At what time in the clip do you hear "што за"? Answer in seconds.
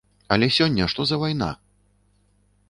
0.93-1.19